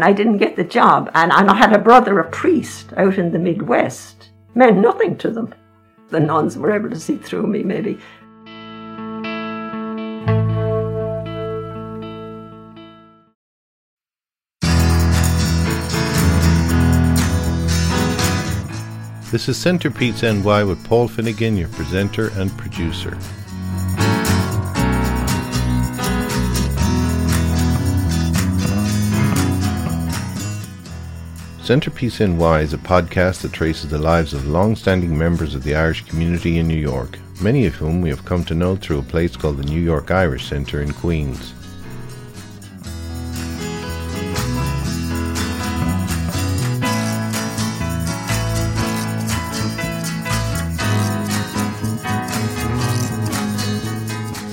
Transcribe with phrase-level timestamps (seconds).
[0.00, 1.10] and I didn't get the job.
[1.12, 4.30] And, and I had a brother, a priest, out in the Midwest.
[4.54, 5.54] Meant nothing to them.
[6.08, 7.98] The nuns were able to see through me, maybe.
[19.30, 23.18] This is Centerpiece NY with Paul Finnegan, your presenter and producer.
[31.70, 35.76] Centerpiece NY is a podcast that traces the lives of long standing members of the
[35.76, 39.02] Irish community in New York, many of whom we have come to know through a
[39.02, 41.52] place called the New York Irish Centre in Queens.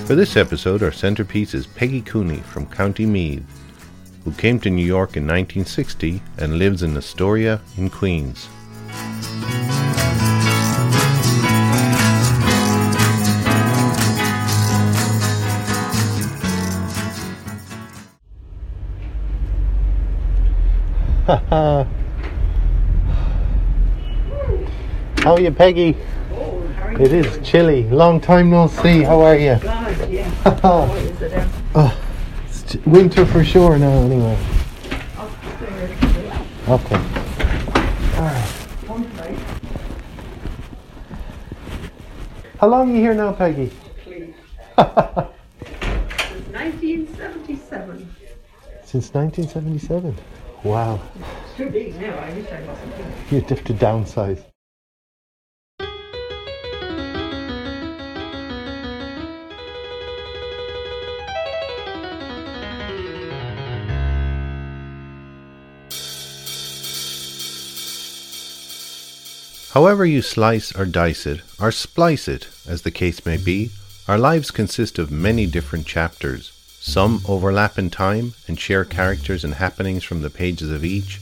[0.05, 3.66] For this episode, our centerpiece is Peggy Cooney from County Meath,
[4.27, 8.49] who came to New York in 1960 and lives in Astoria in Queens.
[21.27, 21.87] How
[25.25, 25.95] are you, Peggy?
[26.99, 27.83] It is chilly.
[27.83, 29.03] Long time no see.
[29.03, 29.55] How are you?
[29.61, 30.29] God, yeah.
[31.75, 32.06] oh,
[32.67, 34.37] it's ch- winter for sure now, anyway.
[36.67, 36.95] Okay.
[38.17, 38.53] Alright.
[42.59, 43.71] How long are you here now, Peggy?
[44.05, 44.35] Since
[46.51, 48.15] 1977.
[48.83, 50.15] Since 1977.
[50.63, 50.99] Wow.
[51.55, 52.17] Too big now.
[52.17, 52.93] I wish I wasn't.
[53.31, 54.43] You'd have to downsize.
[69.77, 73.69] However you slice or dice it, or splice it, as the case may be,
[74.07, 76.51] our lives consist of many different chapters.
[76.79, 81.21] Some overlap in time and share characters and happenings from the pages of each,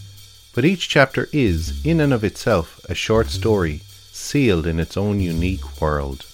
[0.54, 3.82] but each chapter is, in and of itself, a short story,
[4.14, 6.26] sealed in its own unique world.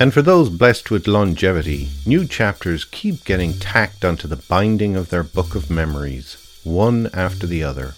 [0.00, 5.10] And for those blessed with longevity, new chapters keep getting tacked onto the binding of
[5.10, 7.92] their book of memories, one after the other.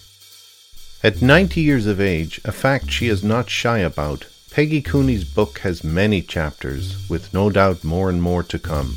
[1.04, 5.58] At 90 years of age, a fact she is not shy about, Peggy Cooney's book
[5.60, 8.94] has many chapters, with no doubt more and more to come.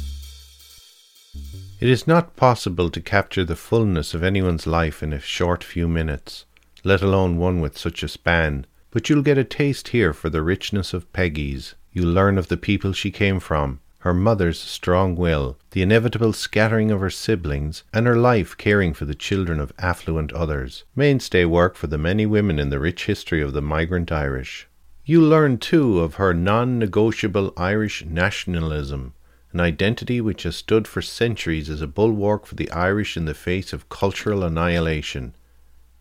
[1.79, 5.87] It is not possible to capture the fullness of anyone's life in a short few
[5.87, 6.45] minutes,
[6.83, 10.43] let alone one with such a span, but you'll get a taste here for the
[10.43, 11.73] richness of Peggy's.
[11.91, 16.91] You'll learn of the people she came from, her mother's strong will, the inevitable scattering
[16.91, 21.75] of her siblings, and her life caring for the children of affluent others, mainstay work
[21.75, 24.67] for the many women in the rich history of the migrant Irish.
[25.05, 29.15] You learn too of her non negotiable Irish nationalism,
[29.51, 33.33] an identity which has stood for centuries as a bulwark for the Irish in the
[33.33, 35.33] face of cultural annihilation,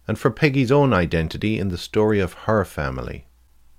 [0.06, 3.24] and for Peggy's own identity in the story of her family.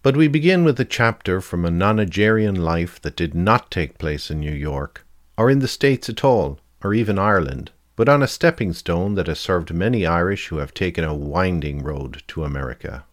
[0.05, 4.29] But we begin with a chapter from a nonagerian life that did not take place
[4.29, 5.03] in New York,
[5.35, 9.25] or in the States at all, or even Ireland, but on a stepping stone that
[9.25, 13.05] has served many Irish who have taken a winding road to America.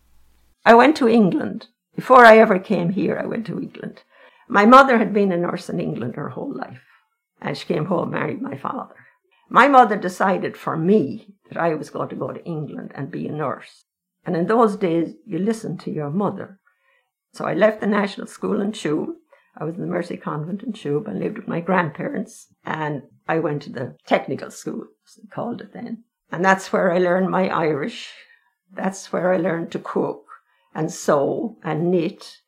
[0.67, 1.69] I went to England.
[1.97, 4.03] Before I ever came here, I went to England.
[4.47, 6.85] My mother had been a nurse in England her whole life,
[7.41, 8.97] and she came home, married my father.
[9.49, 13.27] My mother decided for me that I was going to go to England and be
[13.29, 13.87] a nurse.
[14.27, 16.59] And in those days, you listened to your mother.
[17.33, 19.15] So I left the national school in Tuam.
[19.57, 22.49] I was in the Mercy Convent in Tuam and lived with my grandparents.
[22.65, 26.05] And I went to the technical school, as they called it then.
[26.31, 28.11] And that's where I learned my Irish.
[28.75, 30.25] That's where I learned to cook
[30.75, 32.39] and sew and knit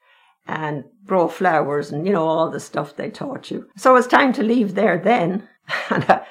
[0.47, 3.67] and grow flowers and, you know, all the stuff they taught you.
[3.77, 5.49] So it was time to leave there then.
[5.91, 6.27] And I,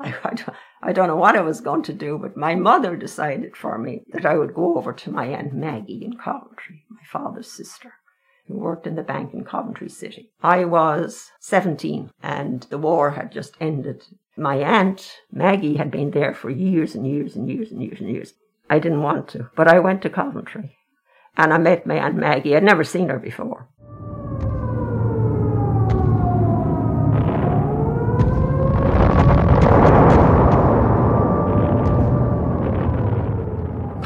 [0.00, 3.56] I, I, I don't know what I was going to do, but my mother decided
[3.56, 7.50] for me that I would go over to my Aunt Maggie in Coventry, my father's
[7.50, 7.94] sister,
[8.48, 10.32] who worked in the bank in Coventry City.
[10.42, 14.02] I was 17 and the war had just ended.
[14.36, 18.10] My aunt, Maggie, had been there for years and years and years and years and
[18.10, 18.34] years.
[18.68, 20.76] I didn't want to, but I went to Coventry
[21.36, 22.56] and I met my Aunt Maggie.
[22.56, 23.68] I'd never seen her before.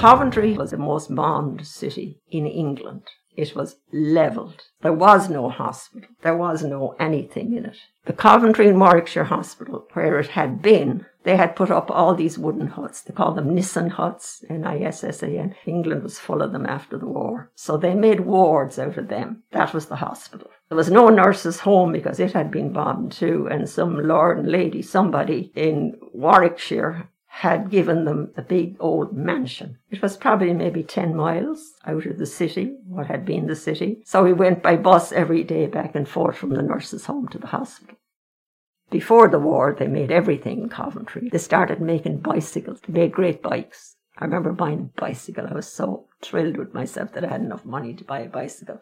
[0.06, 3.02] Coventry was the most bombed city in England.
[3.36, 4.62] It was levelled.
[4.80, 6.08] There was no hospital.
[6.22, 7.76] There was no anything in it.
[8.04, 12.38] The Coventry and Warwickshire Hospital, where it had been, they had put up all these
[12.38, 13.02] wooden huts.
[13.02, 15.56] They called them Nissen huts, N-I-S-S-A-N.
[15.66, 17.50] England was full of them after the war.
[17.56, 19.42] So they made wards out of them.
[19.50, 20.52] That was the hospital.
[20.68, 24.52] There was no nurses' home because it had been bombed too, and some lord and
[24.52, 27.08] lady, somebody in Warwickshire
[27.40, 29.76] had given them a big old mansion.
[29.90, 34.00] It was probably maybe 10 miles out of the city, what had been the city.
[34.06, 37.38] So we went by bus every day back and forth from the nurse's home to
[37.38, 37.96] the hospital.
[38.88, 41.28] Before the war, they made everything in Coventry.
[41.30, 42.80] They started making bicycles.
[42.80, 43.96] They made great bikes.
[44.16, 45.46] I remember buying a bicycle.
[45.46, 48.80] I was so thrilled with myself that I had enough money to buy a bicycle.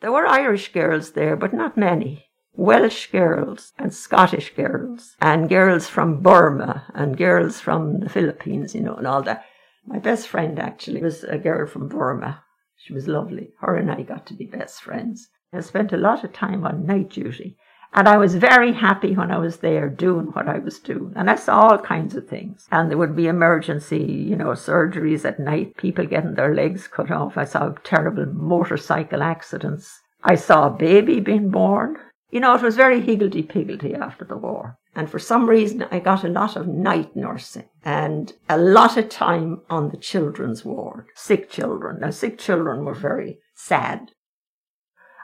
[0.00, 2.26] There were Irish girls there, but not many.
[2.54, 8.82] Welsh girls and Scottish girls and girls from Burma and girls from the Philippines, you
[8.82, 9.44] know, and all that.
[9.86, 12.42] My best friend actually was a girl from Burma.
[12.76, 13.52] She was lovely.
[13.60, 15.28] Her and I got to be best friends.
[15.52, 17.56] I spent a lot of time on night duty.
[17.96, 21.14] And I was very happy when I was there doing what I was doing.
[21.16, 22.68] And I saw all kinds of things.
[22.70, 27.10] And there would be emergency, you know, surgeries at night, people getting their legs cut
[27.10, 27.38] off.
[27.38, 30.02] I saw terrible motorcycle accidents.
[30.22, 31.96] I saw a baby being born.
[32.30, 34.76] You know, it was very higgledy-piggledy after the war.
[34.94, 39.08] And for some reason, I got a lot of night nursing and a lot of
[39.08, 42.00] time on the children's ward, sick children.
[42.00, 44.10] Now, sick children were very sad.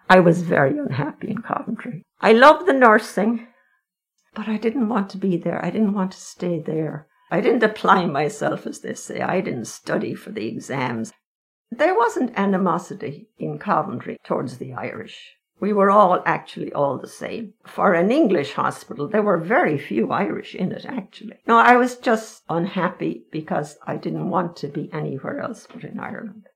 [0.08, 2.02] I was very unhappy in Coventry.
[2.20, 3.46] I loved the nursing,
[4.34, 5.64] but I didn't want to be there.
[5.64, 7.06] I didn't want to stay there.
[7.31, 9.20] I didn't apply myself, as they say.
[9.20, 11.12] I didn't study for the exams.
[11.70, 15.37] There wasn't animosity in Coventry towards the Irish.
[15.58, 17.54] We were all actually all the same.
[17.64, 21.38] For an English hospital, there were very few Irish in it, actually.
[21.46, 26.00] No, I was just unhappy because I didn't want to be anywhere else but in
[26.00, 26.49] Ireland.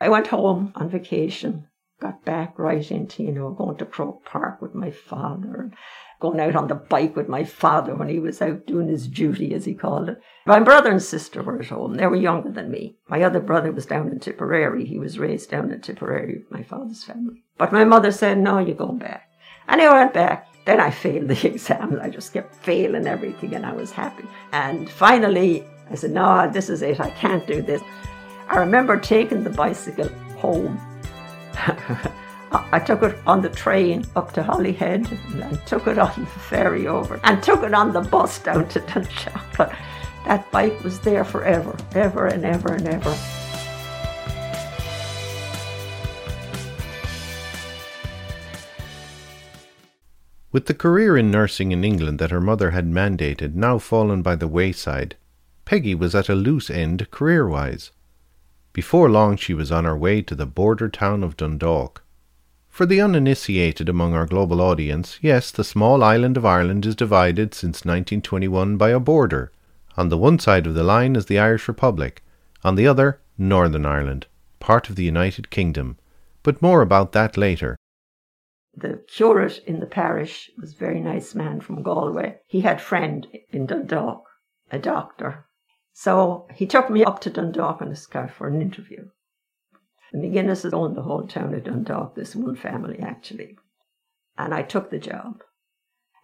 [0.00, 1.68] I went home on vacation,
[2.02, 5.74] got back right into, you know, going to Croke Park with my father and
[6.20, 9.54] going out on the bike with my father when he was out doing his duty,
[9.54, 10.20] as he called it.
[10.44, 11.94] My brother and sister were at home.
[11.94, 12.96] They were younger than me.
[13.08, 14.84] My other brother was down in Tipperary.
[14.84, 17.44] He was raised down in Tipperary with my father's family.
[17.56, 19.28] But my mother said, no, you're going back.
[19.68, 20.48] And I went back.
[20.64, 21.98] Then I failed the exams.
[22.00, 24.24] I just kept failing everything and I was happy.
[24.52, 27.00] And finally, I said, no, this is it.
[27.00, 27.82] I can't do this.
[28.48, 30.08] I remember taking the bicycle
[30.38, 30.80] home.
[32.52, 36.86] I took it on the train up to Holyhead and took it on the ferry
[36.86, 39.76] over and took it on the bus down to Dunshaughlin.
[40.26, 43.16] That bike was there forever, ever and ever and ever.
[50.52, 54.36] With the career in nursing in England that her mother had mandated now fallen by
[54.36, 55.16] the wayside,
[55.64, 57.90] Peggy was at a loose end career wise.
[58.72, 62.02] Before long she was on her way to the border town of Dundalk,
[62.72, 67.52] for the uninitiated among our global audience, yes, the small island of Ireland is divided
[67.52, 69.52] since 1921 by a border.
[69.98, 72.24] On the one side of the line is the Irish Republic,
[72.64, 74.26] on the other, Northern Ireland,
[74.58, 75.98] part of the United Kingdom.
[76.42, 77.76] But more about that later.
[78.74, 82.38] The curate in the parish was a very nice man from Galway.
[82.46, 84.24] He had friend in Dundalk,
[84.70, 85.44] a doctor.
[85.92, 89.08] So he took me up to Dundalk on his car for an interview.
[90.12, 93.58] The McGuinnesses owned the whole town of Dundalk, this one family actually.
[94.36, 95.42] And I took the job.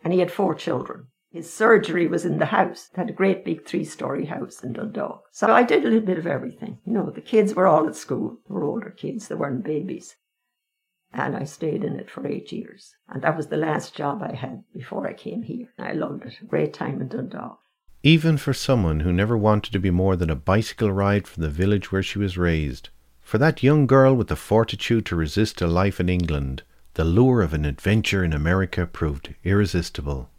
[0.02, 1.08] And he had four children.
[1.30, 2.88] His surgery was in the house.
[2.92, 5.24] It had a great big three story house in Dundalk.
[5.30, 6.78] So I did a little bit of everything.
[6.86, 8.38] You know, the kids were all at school.
[8.48, 10.16] They were older kids, they weren't babies.
[11.12, 12.94] And I stayed in it for eight years.
[13.08, 15.68] And that was the last job I had before I came here.
[15.78, 16.40] I loved it.
[16.40, 17.60] A great time in Dundalk.
[18.04, 21.50] Even for someone who never wanted to be more than a bicycle ride from the
[21.50, 22.90] village where she was raised,
[23.20, 26.62] for that young girl with the fortitude to resist a life in England,
[26.94, 30.30] the lure of an adventure in America proved irresistible.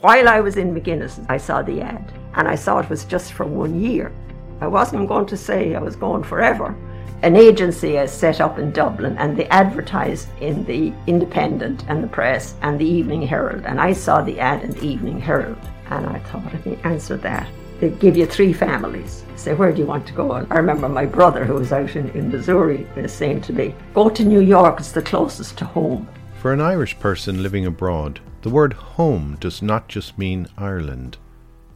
[0.00, 3.34] While I was in McGuinness, I saw the ad, and I saw it was just
[3.34, 4.12] for one year.
[4.60, 6.74] I wasn't going to say I was going forever.
[7.22, 12.08] An agency is set up in Dublin, and they advertise in the Independent and the
[12.08, 15.58] Press and the Evening Herald, and I saw the ad in the Evening Herald.
[15.88, 17.48] And I thought, if he answered that,
[17.80, 19.24] they'd give you three families.
[19.36, 20.32] Say, where do you want to go?
[20.32, 23.74] And I remember my brother, who was out in, in Missouri, was saying to me,
[23.94, 26.06] go to New York, it's the closest to home.
[26.40, 31.16] For an Irish person living abroad, the word home does not just mean Ireland.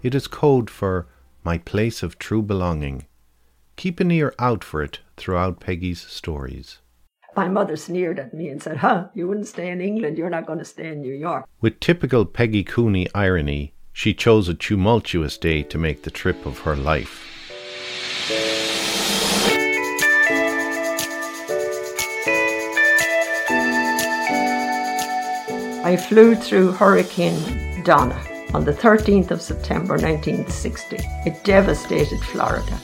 [0.02, 1.06] It is code for
[1.44, 3.06] my place of true belonging.
[3.80, 6.80] Keep an ear out for it throughout Peggy's stories.
[7.34, 10.44] My mother sneered at me and said, Huh, you wouldn't stay in England, you're not
[10.44, 11.46] going to stay in New York.
[11.62, 16.58] With typical Peggy Cooney irony, she chose a tumultuous day to make the trip of
[16.58, 17.24] her life.
[25.86, 28.22] I flew through Hurricane Donna
[28.52, 30.98] on the 13th of September 1960.
[31.24, 32.78] It devastated Florida.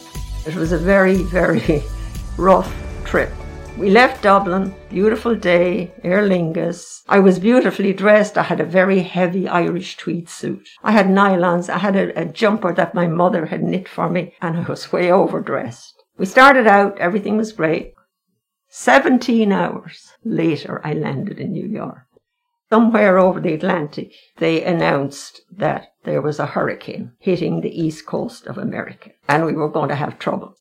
[0.46, 1.82] It was a very, very
[2.36, 2.72] rough
[3.04, 3.32] trip.
[3.76, 7.02] We left Dublin, beautiful day, Aer Lingus.
[7.08, 8.38] I was beautifully dressed.
[8.38, 10.68] I had a very heavy Irish tweed suit.
[10.84, 11.68] I had nylons.
[11.68, 14.92] I had a, a jumper that my mother had knit for me, and I was
[14.92, 15.94] way overdressed.
[16.16, 17.94] We started out, everything was great.
[18.68, 22.06] 17 hours later, I landed in New York
[22.70, 28.46] somewhere over the Atlantic, they announced that there was a hurricane hitting the east coast
[28.46, 30.54] of America and we were going to have trouble.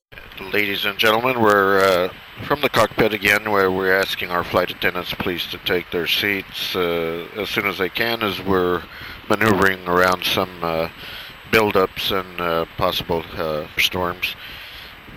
[0.51, 2.13] Ladies and gentlemen, we're uh,
[2.45, 6.75] from the cockpit again where we're asking our flight attendants please to take their seats
[6.75, 8.83] uh, as soon as they can as we're
[9.29, 10.89] maneuvering around some uh,
[11.51, 14.35] buildups and uh, possible uh, storms.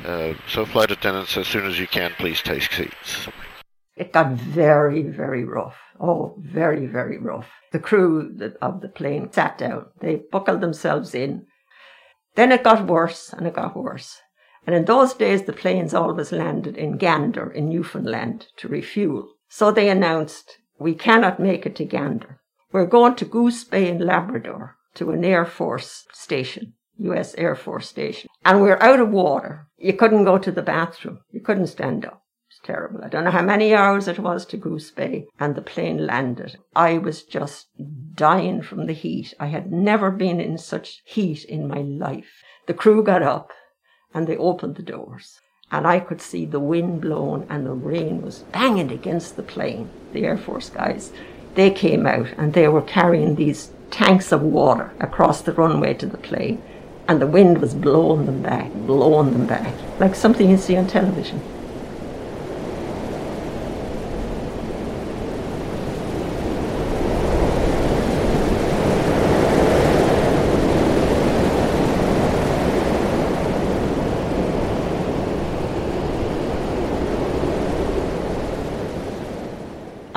[0.04, 3.26] Uh, so, flight attendants, as soon as you can, please take seats.
[3.97, 5.76] It got very, very rough.
[6.00, 7.49] Oh, very, very rough.
[7.70, 9.87] The crew of the plane sat down.
[10.00, 11.46] They buckled themselves in.
[12.34, 14.20] Then it got worse and it got worse.
[14.66, 19.28] And in those days, the planes always landed in Gander in Newfoundland to refuel.
[19.48, 22.40] So they announced, we cannot make it to Gander.
[22.72, 27.88] We're going to Goose Bay in Labrador to an Air Force station, US Air Force
[27.88, 28.28] station.
[28.44, 29.68] And we're out of water.
[29.78, 31.20] You couldn't go to the bathroom.
[31.30, 32.22] You couldn't stand up
[32.64, 33.04] terrible.
[33.04, 36.58] I don't know how many hours it was to Goose Bay, and the plane landed.
[36.74, 37.68] I was just
[38.14, 39.34] dying from the heat.
[39.38, 42.42] I had never been in such heat in my life.
[42.66, 43.50] The crew got up
[44.12, 45.40] and they opened the doors.
[45.70, 49.90] And I could see the wind blowing and the rain was banging against the plane.
[50.12, 51.12] The Air Force guys,
[51.54, 56.06] they came out and they were carrying these tanks of water across the runway to
[56.06, 56.62] the plane.
[57.06, 60.86] And the wind was blowing them back, blowing them back, like something you see on
[60.86, 61.40] television.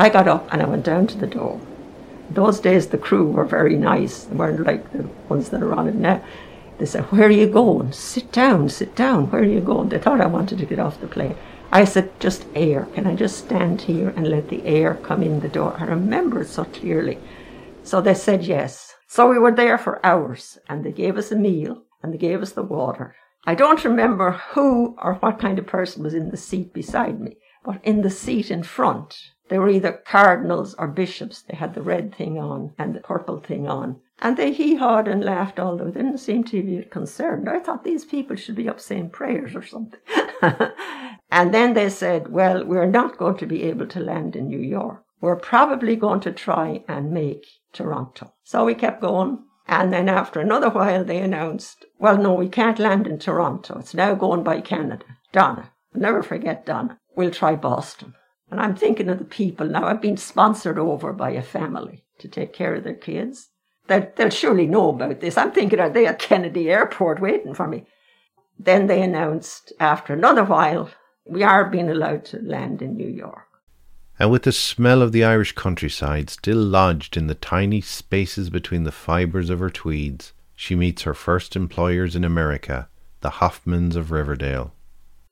[0.02, 1.62] I got up and I went down to the door.
[2.32, 4.24] Those days the crew were very nice.
[4.24, 6.24] They weren't like the ones that are on it now.
[6.80, 7.92] They said, Where are you going?
[7.92, 9.30] Sit down, sit down.
[9.30, 9.90] Where are you going?
[9.90, 11.36] They thought I wanted to get off the plane.
[11.72, 12.88] I said, Just air.
[12.96, 15.76] Can I just stand here and let the air come in the door?
[15.78, 17.20] I remember it so clearly.
[17.84, 18.96] So they said yes.
[19.06, 22.42] So we were there for hours and they gave us a meal and they gave
[22.42, 23.16] us the water.
[23.46, 27.38] I don't remember who or what kind of person was in the seat beside me,
[27.64, 29.16] but in the seat in front,
[29.52, 31.42] they were either cardinals or bishops.
[31.42, 34.00] They had the red thing on and the purple thing on.
[34.20, 37.50] And they hee hawed and laughed, although they didn't seem to be concerned.
[37.50, 40.00] I thought these people should be up saying prayers or something.
[41.30, 44.62] and then they said, Well, we're not going to be able to land in New
[44.62, 45.04] York.
[45.20, 48.32] We're probably going to try and make Toronto.
[48.46, 49.40] So we kept going.
[49.68, 53.80] And then after another while, they announced, Well, no, we can't land in Toronto.
[53.80, 55.04] It's now going by Canada.
[55.34, 55.74] Donna.
[55.94, 56.98] I'll never forget Donna.
[57.18, 58.14] We'll try Boston.
[58.52, 59.86] And I'm thinking of the people now.
[59.86, 63.48] I've been sponsored over by a family to take care of their kids.
[63.88, 65.38] They'll, they'll surely know about this.
[65.38, 67.86] I'm thinking, are they at Kennedy Airport waiting for me?
[68.60, 70.90] Then they announced after another while,
[71.26, 73.48] we are being allowed to land in New York.
[74.20, 78.84] And with the smell of the Irish countryside still lodged in the tiny spaces between
[78.84, 82.90] the fibres of her tweeds, she meets her first employers in America,
[83.22, 84.74] the Hoffmans of Riverdale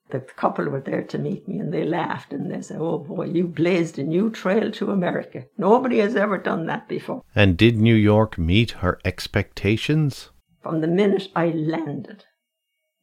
[0.10, 3.26] the couple were there to meet me and they laughed and they said, Oh boy,
[3.26, 5.46] you blazed a new trail to America.
[5.58, 7.24] Nobody has ever done that before.
[7.36, 10.30] And did New York meet her expectations?
[10.62, 12.26] From the minute I landed,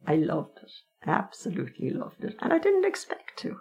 [0.06, 0.72] I loved it.
[1.06, 2.36] Absolutely loved it.
[2.40, 3.60] And I didn't expect to.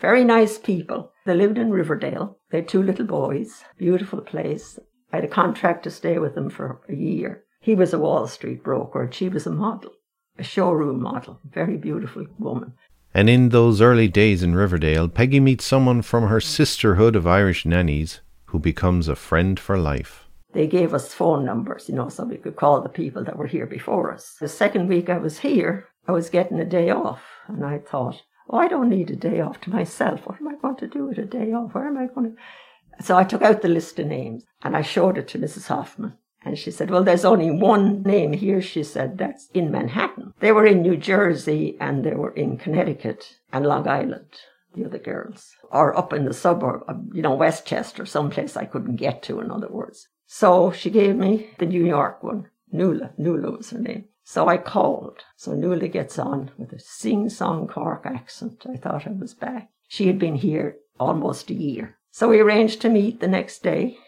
[0.00, 1.12] Very nice people.
[1.26, 2.38] They lived in Riverdale.
[2.50, 3.64] They had two little boys.
[3.76, 4.78] Beautiful place.
[5.12, 7.44] I had a contract to stay with them for a year.
[7.60, 9.92] He was a Wall Street broker and she was a model
[10.38, 12.72] a showroom model, very beautiful woman.
[13.14, 17.66] And in those early days in Riverdale, Peggy meets someone from her sisterhood of Irish
[17.66, 20.26] nannies who becomes a friend for life.
[20.52, 23.46] They gave us phone numbers, you know, so we could call the people that were
[23.46, 24.36] here before us.
[24.40, 28.22] The second week I was here, I was getting a day off, and I thought,
[28.50, 30.26] oh, I don't need a day off to myself.
[30.26, 31.74] What am I going to do with a day off?
[31.74, 33.04] Where am I going to?
[33.04, 35.66] So I took out the list of names and I showed it to Mrs.
[35.68, 36.14] Hoffman.
[36.44, 40.34] And she said, Well, there's only one name here, she said, that's in Manhattan.
[40.40, 44.26] They were in New Jersey and they were in Connecticut and Long Island,
[44.74, 48.96] the other girls, or up in the suburb, of, you know, Westchester, someplace I couldn't
[48.96, 50.08] get to, in other words.
[50.26, 52.48] So she gave me the New York one.
[52.72, 53.12] Nuala.
[53.18, 54.06] Nuala was her name.
[54.24, 55.18] So I called.
[55.36, 58.64] So Nuala gets on with a sing song Cork accent.
[58.68, 59.70] I thought I was back.
[59.88, 61.98] She had been here almost a year.
[62.10, 63.98] So we arranged to meet the next day.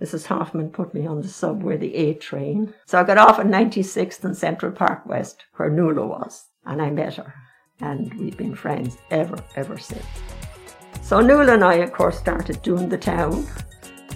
[0.00, 0.26] Mrs.
[0.26, 2.72] Hoffman put me on the subway, the A train.
[2.86, 6.90] So I got off at 96th and Central Park West, where Nuala was, and I
[6.90, 7.34] met her.
[7.80, 10.04] And we've been friends ever, ever since.
[11.02, 13.46] So Nuala and I, of course, started doing the town.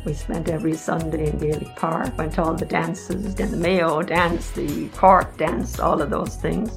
[0.07, 4.03] We spent every Sunday in Gaelic Park, went to all the dances, then the Mayo
[4.03, 6.77] dance, the Cork dance, all of those things.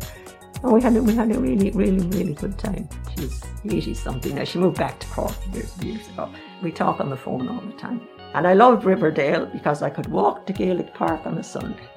[0.64, 2.90] And we had, a, we had a really, really, really good time.
[3.18, 4.44] She's 80 something now.
[4.44, 6.30] She moved back to Cork years, years ago.
[6.62, 8.02] We talk on the phone all the time.
[8.34, 11.88] And I loved Riverdale because I could walk to Gaelic Park on a Sunday.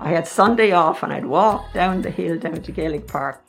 [0.00, 3.42] I had Sunday off and I'd walk down the hill down to Gaelic Park.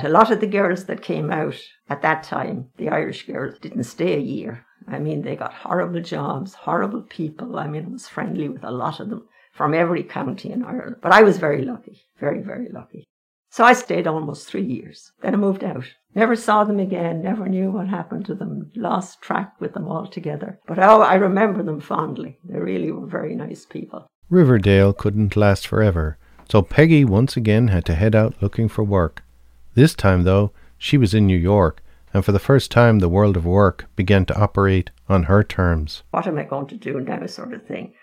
[0.00, 1.56] A lot of the girls that came out
[1.88, 4.66] at that time, the Irish girls, didn't stay a year.
[4.88, 7.58] I mean, they got horrible jobs, horrible people.
[7.58, 10.96] I mean, I was friendly with a lot of them from every county in Ireland.
[11.00, 13.06] But I was very lucky, very, very lucky.
[13.56, 15.12] So I stayed almost three years.
[15.22, 15.86] Then I moved out.
[16.14, 20.60] Never saw them again, never knew what happened to them, lost track with them altogether.
[20.66, 22.38] But oh, I remember them fondly.
[22.44, 24.06] They really were very nice people.
[24.28, 26.18] Riverdale couldn't last forever,
[26.50, 29.24] so Peggy once again had to head out looking for work.
[29.72, 31.82] This time, though, she was in New York,
[32.12, 36.02] and for the first time the world of work began to operate on her terms.
[36.10, 37.94] What am I going to do now, sort of thing.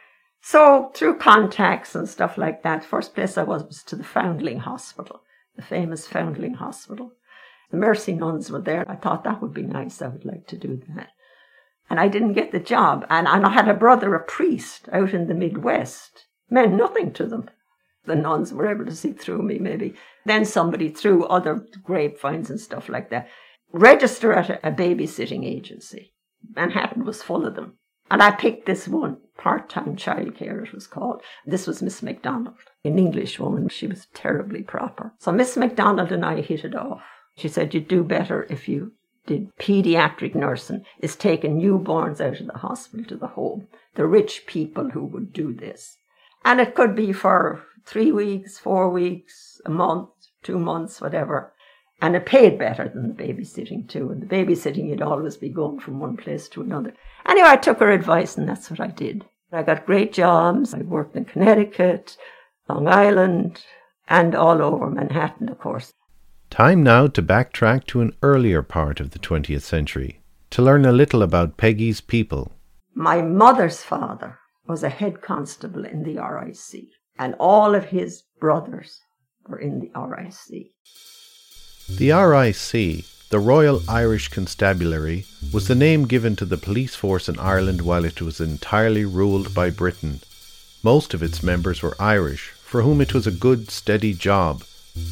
[0.42, 4.58] So, through contacts and stuff like that, first place I was was to the Foundling
[4.58, 5.22] Hospital,
[5.56, 7.12] the famous Foundling Hospital.
[7.72, 8.86] The Mercy nuns were there.
[8.88, 10.02] I thought that would be nice.
[10.02, 11.10] I would like to do that.
[11.90, 13.06] And I didn't get the job.
[13.10, 16.26] And, I had a brother, a priest, out in the Midwest.
[16.50, 17.50] Meant nothing to them.
[18.06, 19.96] The nuns were able to see through me, maybe.
[20.26, 23.28] Then somebody threw other grapevines and stuff like that.
[23.72, 26.14] Register at a, a babysitting agency.
[26.56, 27.78] Manhattan was full of them.
[28.14, 31.24] And I picked this one, part time childcare, it was called.
[31.48, 32.54] This was Miss MacDonald,
[32.86, 33.70] an English woman.
[33.70, 35.14] She was terribly proper.
[35.18, 37.02] So Miss MacDonald and I hit it off.
[37.36, 38.92] She said, You'd do better if you
[39.26, 43.68] did pediatric nursing, is taking newborns out of the hospital to the home.
[43.96, 45.98] The rich people who would do this.
[46.46, 50.10] And it could be for three weeks, four weeks, a month,
[50.44, 51.53] two months, whatever.
[52.04, 54.12] And it paid better than the babysitting too.
[54.12, 56.94] And the babysitting, you'd always be going from one place to another.
[57.26, 59.24] Anyway, I took her advice and that's what I did.
[59.54, 60.74] I got great jobs.
[60.74, 62.18] I worked in Connecticut,
[62.68, 63.64] Long Island,
[64.10, 65.94] and all over Manhattan, of course.
[66.50, 70.92] Time now to backtrack to an earlier part of the 20th century to learn a
[70.92, 72.52] little about Peggy's people.
[72.94, 76.84] My mother's father was a head constable in the RIC,
[77.18, 79.00] and all of his brothers
[79.48, 80.74] were in the RIC.
[81.90, 87.38] The RIC, the Royal Irish Constabulary, was the name given to the police force in
[87.38, 90.22] Ireland while it was entirely ruled by Britain.
[90.82, 94.64] Most of its members were Irish, for whom it was a good, steady job.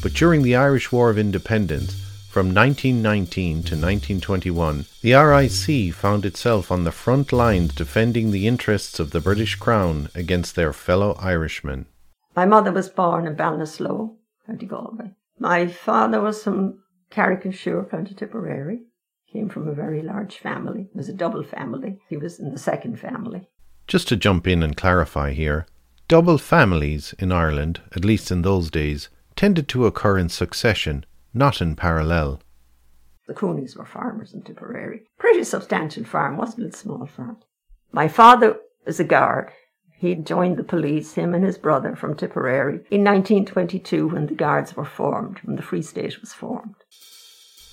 [0.02, 1.92] But during the Irish War of Independence,
[2.30, 8.98] from 1919 to 1921, the RIC found itself on the front lines defending the interests
[8.98, 11.84] of the British Crown against their fellow Irishmen.
[12.34, 15.10] My mother was born in Ballinasloe, County Galway.
[15.42, 18.82] My father was from Carrick-on-Suir, County Tipperary.
[19.32, 20.82] Came from a very large family.
[20.82, 21.98] It was a double family.
[22.08, 23.48] He was in the second family.
[23.88, 25.66] Just to jump in and clarify here,
[26.06, 31.60] double families in Ireland, at least in those days, tended to occur in succession, not
[31.60, 32.40] in parallel.
[33.26, 35.00] The Cooneys were farmers in Tipperary.
[35.18, 36.76] Pretty substantial farm, wasn't it?
[36.76, 37.38] Small farm.
[37.90, 39.50] My father was a guard.
[40.02, 44.74] He joined the police, him and his brother, from Tipperary in 1922 when the Guards
[44.74, 46.74] were formed, when the Free State was formed.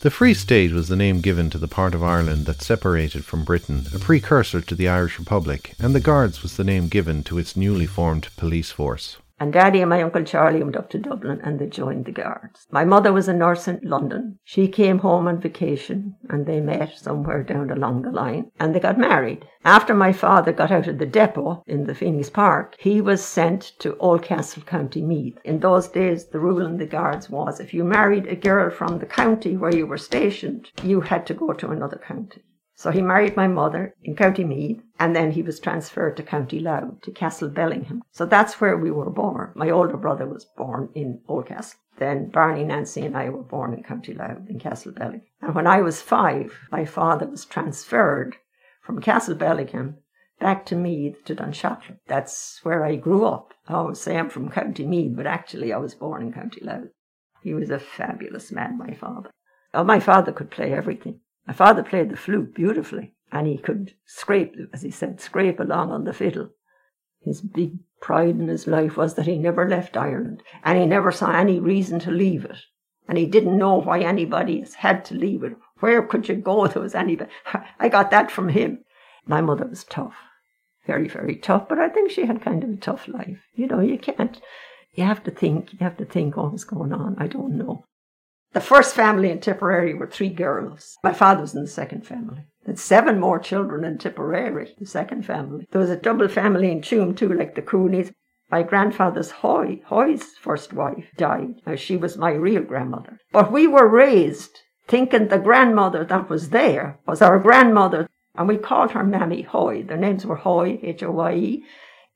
[0.01, 3.43] The Free State was the name given to the part of Ireland that separated from
[3.43, 7.39] Britain, a precursor to the Irish Republic, and the Guards was the name given to
[7.39, 9.17] its newly formed police force.
[9.41, 12.67] And Daddy and my Uncle Charlie went up to Dublin and they joined the Guards.
[12.71, 14.37] My mother was a nurse in London.
[14.43, 18.81] She came home on vacation and they met somewhere down along the line and they
[18.81, 19.45] got married.
[19.63, 23.71] After my father got out of the depot in the Phoenix Park, he was sent
[23.79, 25.37] to Oldcastle County Meath.
[25.45, 28.99] In those days, the rule in the Guards was if you married a girl from
[28.99, 32.41] the county where you were stationed, you had to go to another county.
[32.79, 36.61] So he married my mother in County Meath, and then he was transferred to County
[36.61, 38.03] Louth, to Castle Bellingham.
[38.11, 39.51] So that's where we were born.
[39.53, 41.75] My older brother was born in Oldcastle.
[41.97, 45.27] Then Barney, Nancy, and I were born in County Louth, in Castle Bellingham.
[45.41, 48.37] And when I was five, my father was transferred
[48.81, 49.97] from Castle Bellingham
[50.39, 51.97] back to Meath to Dunshaughlin.
[52.07, 53.53] That's where I grew up.
[53.67, 56.87] I always say I'm from County Meath, but actually I was born in County Louth.
[57.43, 59.31] He was a fabulous man, my father.
[59.73, 61.19] Oh, my father could play everything.
[61.49, 65.89] My father played the flute beautifully, and he could scrape, as he said, scrape along
[65.89, 66.51] on the fiddle.
[67.21, 71.11] His big pride in his life was that he never left Ireland, and he never
[71.11, 72.57] saw any reason to leave it.
[73.07, 75.57] And he didn't know why anybody had to leave it.
[75.79, 77.31] Where could you go if there was anybody?
[77.79, 78.85] I got that from him.
[79.25, 80.17] My mother was tough,
[80.85, 83.41] very, very tough, but I think she had kind of a tough life.
[83.55, 84.39] You know, you can't,
[84.93, 87.15] you have to think, you have to think what was going on.
[87.17, 87.85] I don't know.
[88.51, 90.97] The first family in Tipperary were three girls.
[91.03, 92.45] My father was in the second family.
[92.65, 95.67] Had seven more children in Tipperary, the second family.
[95.71, 98.11] There was a double family in Tuam too, like the Cooneys.
[98.49, 101.61] My grandfather's Hoy, Hoy's first wife, died.
[101.67, 103.19] Now she was my real grandmother.
[103.31, 108.57] But we were raised thinking the grandmother that was there was our grandmother, and we
[108.57, 109.83] called her Mammy Hoy.
[109.83, 111.63] Their names were Hoy, H-O-Y-E.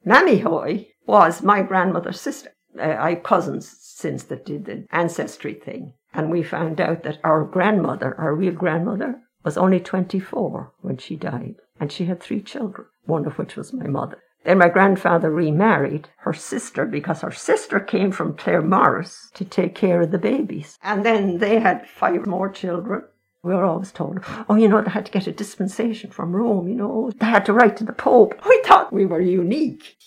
[0.04, 2.50] Mammy Hoy was my grandmother's sister.
[2.78, 5.94] Uh, I have cousins since that did the ancestry thing.
[6.14, 11.16] And we found out that our grandmother, our real grandmother, was only 24 when she
[11.16, 11.56] died.
[11.80, 14.20] And she had three children, one of which was my mother.
[14.46, 20.02] Then my grandfather remarried her sister because her sister came from Claremorris to take care
[20.02, 20.78] of the babies.
[20.84, 23.04] And then they had five more children.
[23.42, 26.68] We were always told, oh, you know, they had to get a dispensation from Rome,
[26.68, 28.36] you know, they had to write to the Pope.
[28.48, 29.98] We thought we were unique.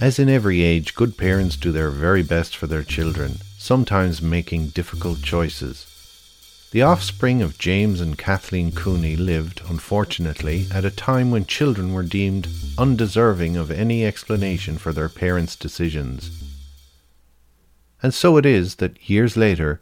[0.00, 4.68] As in every age, good parents do their very best for their children sometimes making
[4.68, 5.86] difficult choices.
[6.70, 12.04] The offspring of James and Kathleen Cooney lived, unfortunately, at a time when children were
[12.04, 12.46] deemed
[12.78, 16.30] undeserving of any explanation for their parents' decisions.
[18.00, 19.80] And so it is that years later,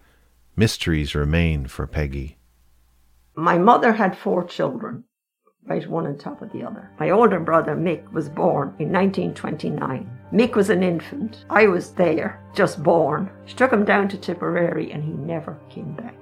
[0.56, 2.38] mysteries remain for Peggy.
[3.34, 5.04] My mother had four children
[5.66, 6.90] right one on top of the other.
[7.00, 10.10] My older brother Mick was born in 1929.
[10.32, 11.44] Mick was an infant.
[11.48, 13.30] I was there, just born.
[13.46, 16.14] Took him down to Tipperary and he never came back.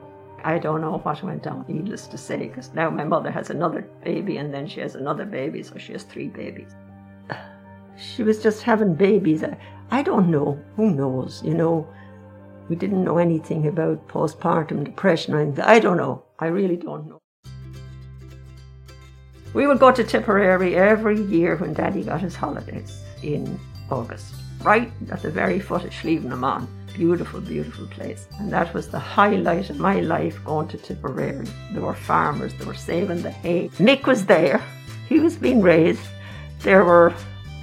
[0.45, 3.83] I don't know what went on, needless to say, because now my mother has another
[4.05, 6.75] baby and then she has another baby, so she has three babies.
[7.95, 9.45] She was just having babies.
[9.45, 9.55] I,
[9.91, 10.59] I don't know.
[10.77, 11.43] Who knows?
[11.45, 11.87] You know,
[12.71, 15.63] we didn't know anything about postpartum depression anything.
[15.63, 16.25] I don't know.
[16.39, 17.22] I really don't know.
[19.55, 23.59] We would go to Tipperary every year when Daddy got his holidays in
[23.91, 26.67] August, right at the very foot of Slievenamon.
[26.95, 28.27] Beautiful, beautiful place.
[28.39, 31.47] And that was the highlight of my life going to Tipperary.
[31.73, 33.69] There were farmers, they were saving the hay.
[33.79, 34.63] Mick was there.
[35.09, 36.03] He was being raised.
[36.61, 37.13] There were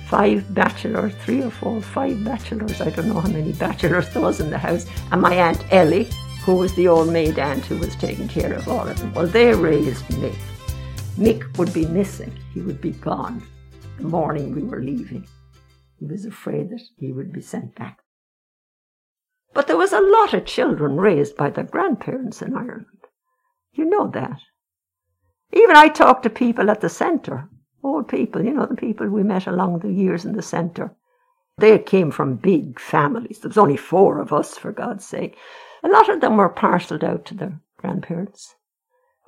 [0.07, 2.81] five bachelors, three or four, five bachelors.
[2.81, 4.85] I don't know how many bachelors there was in the house.
[5.11, 6.09] And my Aunt Ellie,
[6.43, 9.13] who was the old maid aunt who was taking care of all of them.
[9.13, 10.37] Well, they raised Mick.
[11.19, 12.31] Mick would be missing.
[12.53, 13.43] He would be gone
[13.97, 15.27] the morning we were leaving.
[15.97, 17.99] He was afraid that he would be sent back.
[19.53, 22.85] But there was a lot of children raised by their grandparents in Ireland.
[23.73, 24.39] You know that.
[25.51, 27.49] Even I talked to people at the centre,
[27.83, 30.95] old people, you know, the people we met along the years in the centre.
[31.57, 33.39] They came from big families.
[33.39, 35.35] There was only four of us, for God's sake.
[35.83, 38.55] A lot of them were parcelled out to their grandparents.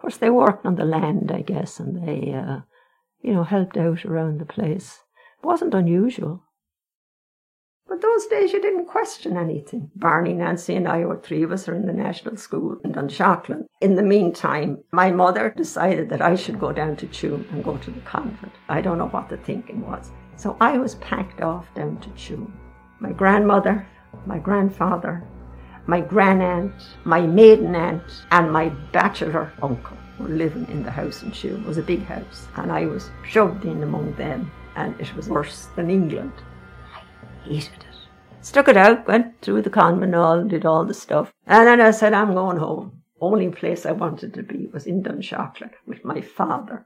[0.02, 2.62] Course, they worked on the land, I guess, and they, uh,
[3.22, 5.00] you know, helped out around the place.
[5.38, 6.44] It wasn't unusual.
[7.88, 9.92] But those days you didn't question anything.
[9.96, 13.66] Barney, Nancy, and I, or three of us, are in the national school in Dunshaughlin.
[13.80, 17.78] In the meantime, my mother decided that I should go down to Tuam and go
[17.78, 18.54] to the convent.
[18.70, 20.10] I don't know what the thinking was.
[20.36, 22.52] So I was packed off down to Tuam.
[23.00, 23.88] My grandmother,
[24.26, 25.28] my grandfather,
[25.88, 31.32] my grandaunt, my maiden aunt, and my bachelor uncle were living in the house in
[31.32, 31.62] Tuam.
[31.62, 35.30] It was a big house, and I was shoved in among them, and it was
[35.30, 36.34] worse than England.
[36.94, 37.96] I hated it.
[38.42, 41.92] Stuck it out, went through the convent all, did all the stuff, and then I
[41.92, 43.02] said, I'm going home.
[43.20, 46.86] Only place I wanted to be was in Dunshaughlin with my father.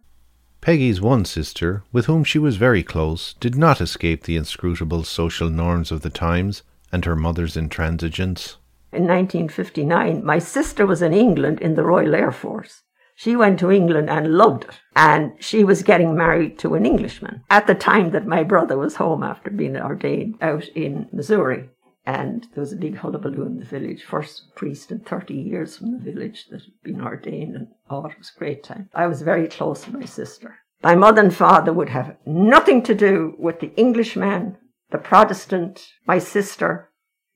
[0.60, 5.50] Peggy's one sister, with whom she was very close, did not escape the inscrutable social
[5.50, 8.56] norms of the times and her mother's intransigence
[8.96, 12.84] in 1959, my sister was in England in the Royal Air Force.
[13.18, 14.82] She went to England and loved it.
[14.96, 18.96] And she was getting married to an Englishman at the time that my brother was
[18.96, 21.70] home after being ordained out in Missouri.
[22.06, 24.04] And there was a big hullabaloo in the village.
[24.04, 27.56] First priest in 30 years from the village that had been ordained.
[27.56, 28.90] And oh, it was a great time.
[28.94, 30.60] I was very close to my sister.
[30.84, 34.58] My mother and father would have nothing to do with the Englishman,
[34.92, 36.92] the Protestant, my sister,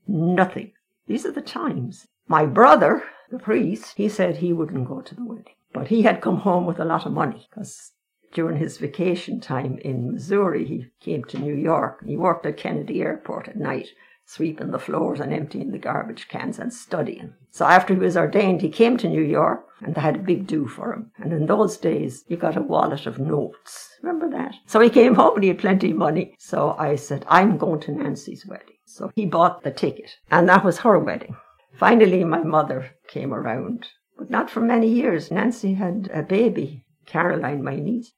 [0.08, 0.74] nothing.
[1.10, 2.06] These are the times.
[2.28, 5.56] My brother, the priest, he said he wouldn't go to the wedding.
[5.74, 7.93] But he had come home with a lot of money because
[8.32, 12.06] during his vacation time in Missouri, he came to New York.
[12.06, 13.88] He worked at Kennedy Airport at night,
[14.26, 17.34] sweeping the floors and emptying the garbage cans and studying.
[17.50, 20.45] So after he was ordained, he came to New York and they had a big
[20.45, 21.12] do for him.
[21.17, 23.98] And in those days, you got a wallet of notes.
[24.04, 24.54] Remember that?
[24.67, 26.36] So he came home and he had plenty of money.
[26.38, 28.76] So I said, I'm going to Nancy's wedding.
[28.91, 31.36] So he bought the ticket and that was her wedding.
[31.73, 35.30] Finally, my mother came around, but not for many years.
[35.30, 38.12] Nancy had a baby, Caroline, my niece.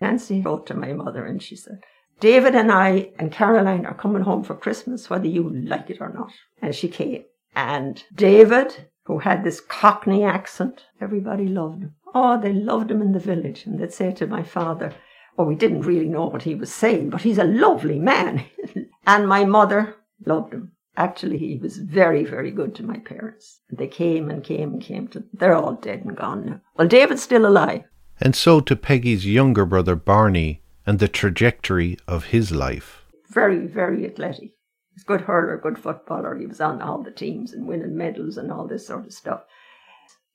[0.00, 1.82] Nancy wrote to my mother and she said,
[2.20, 6.12] David and I and Caroline are coming home for Christmas, whether you like it or
[6.12, 6.30] not.
[6.62, 7.24] And she came.
[7.56, 11.96] And David, who had this Cockney accent, everybody loved him.
[12.14, 13.66] Oh, they loved him in the village.
[13.66, 14.94] And they'd say to my father,
[15.36, 18.44] Oh, we didn't really know what he was saying, but he's a lovely man.
[19.06, 20.72] and my mother loved him.
[20.96, 23.60] Actually, he was very, very good to my parents.
[23.70, 26.60] They came and came and came to, they're all dead and gone now.
[26.76, 27.84] Well, David's still alive
[28.22, 33.04] and so to Peggy's younger brother Barney and the trajectory of his life.
[33.28, 34.52] Very, very athletic.
[34.94, 36.36] He's a good hurler, good footballer.
[36.36, 39.40] He was on all the teams and winning medals and all this sort of stuff.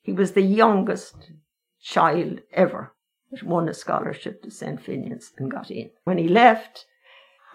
[0.02, 1.32] He was the youngest
[1.82, 2.94] child ever
[3.32, 4.82] that won a scholarship to St.
[4.82, 5.90] Finian's and got in.
[6.04, 6.86] When he left,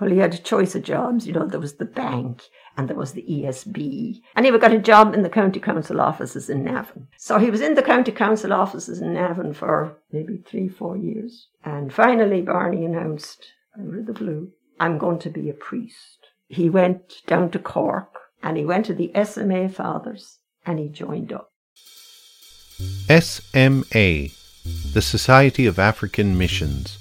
[0.03, 1.29] well, he had a choice of jobs.
[1.29, 2.43] You know, there was the bank
[2.77, 4.21] and there was the ESB.
[4.35, 7.07] And he got a job in the county council offices in Navan.
[7.17, 11.47] So he was in the county council offices in Navan for maybe three, four years.
[11.65, 13.47] And finally, Barney announced,
[13.79, 16.19] of the blue, I'm going to be a priest.
[16.49, 18.13] He went down to Cork
[18.43, 21.53] and he went to the SMA Fathers and he joined up.
[23.09, 24.31] SMA,
[24.93, 26.99] the Society of African Missions.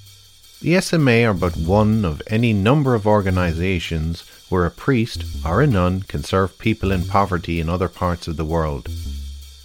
[0.62, 5.66] The SMA are but one of any number of organizations where a priest or a
[5.66, 8.88] nun can serve people in poverty in other parts of the world.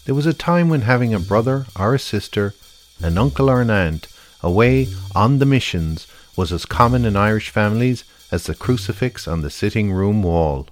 [0.06, 2.56] There was a time when having a brother or a sister,
[3.00, 4.08] an uncle or an aunt,
[4.42, 9.52] away on the missions was as common in Irish families as the crucifix on the
[9.52, 10.68] sitting room wall.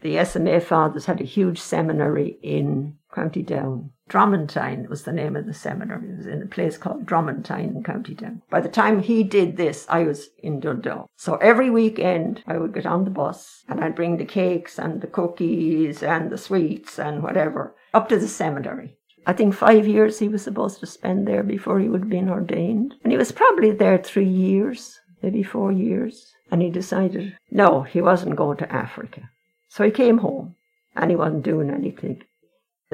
[0.00, 3.90] The SMA fathers had a huge seminary in County Down.
[4.08, 6.10] Dromantine was the name of the seminary.
[6.10, 8.42] It was in a place called Dromantine in County Down.
[8.50, 11.08] By the time he did this, I was in Dundalk.
[11.16, 15.00] So every weekend I would get on the bus and I'd bring the cakes and
[15.00, 18.98] the cookies and the sweets and whatever up to the seminary.
[19.26, 22.28] I think five years he was supposed to spend there before he would have been
[22.28, 22.94] ordained.
[23.02, 26.30] And he was probably there three years, maybe four years.
[26.50, 29.30] And he decided, no, he wasn't going to Africa.
[29.68, 30.56] So he came home
[30.94, 32.22] and he wasn't doing anything.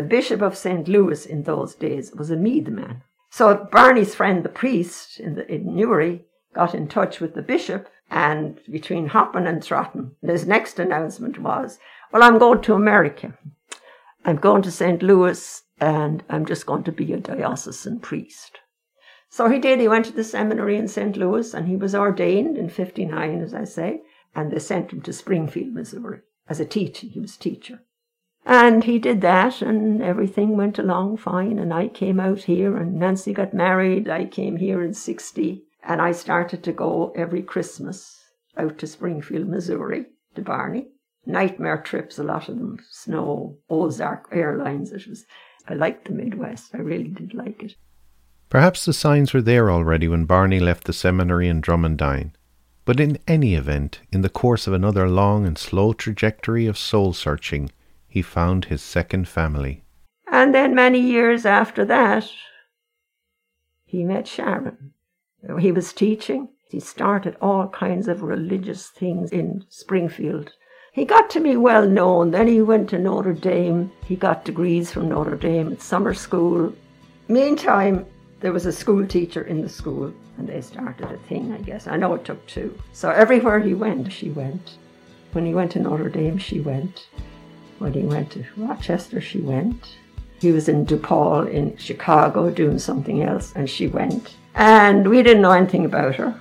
[0.00, 0.88] The Bishop of St.
[0.88, 3.02] Louis in those days was a Meath man.
[3.28, 7.86] So Barney's friend, the priest in, the, in Newry, got in touch with the bishop,
[8.10, 11.78] and between hopping and trotting, his next announcement was,
[12.10, 13.36] Well, I'm going to America.
[14.24, 15.02] I'm going to St.
[15.02, 18.60] Louis, and I'm just going to be a diocesan priest.
[19.28, 19.80] So he did.
[19.80, 21.14] He went to the seminary in St.
[21.14, 24.00] Louis, and he was ordained in 59, as I say,
[24.34, 27.06] and they sent him to Springfield, Missouri, as a teacher.
[27.06, 27.80] He was a teacher.
[28.46, 31.58] And he did that, and everything went along fine.
[31.58, 34.08] And I came out here, and Nancy got married.
[34.08, 38.18] I came here in 60, and I started to go every Christmas
[38.56, 40.88] out to Springfield, Missouri, to Barney.
[41.26, 44.90] Nightmare trips, a lot of them, snow, Ozark Airlines.
[44.90, 45.26] It was,
[45.68, 46.74] I liked the Midwest.
[46.74, 47.76] I really did like it.
[48.48, 52.32] Perhaps the signs were there already when Barney left the seminary in Dromantine.
[52.84, 57.12] But in any event, in the course of another long and slow trajectory of soul
[57.12, 57.70] searching,
[58.10, 59.84] he found his second family.
[60.30, 62.28] And then many years after that,
[63.84, 64.92] he met Sharon.
[65.58, 66.48] He was teaching.
[66.68, 70.52] He started all kinds of religious things in Springfield.
[70.92, 72.32] He got to be well known.
[72.32, 73.92] Then he went to Notre Dame.
[74.04, 76.72] He got degrees from Notre Dame at summer school.
[77.28, 78.06] Meantime,
[78.40, 81.86] there was a school teacher in the school, and they started a thing, I guess.
[81.86, 82.76] I know it took two.
[82.92, 84.78] So everywhere he went, she went.
[85.32, 87.06] When he went to Notre Dame, she went.
[87.80, 89.96] When he went to Rochester, she went.
[90.38, 94.36] He was in DePaul in Chicago doing something else, and she went.
[94.54, 96.38] And we didn't know anything about her.